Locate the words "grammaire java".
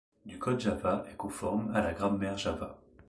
1.93-2.79